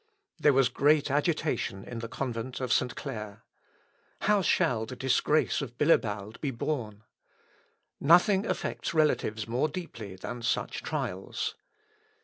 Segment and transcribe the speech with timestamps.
[0.39, 2.95] There was great agitation in the Convent of St.
[2.95, 3.43] Clair.
[4.21, 7.03] How shall the disgrace of Bilibald be borne?
[7.99, 11.53] Nothing affects relatives more deeply than such trials.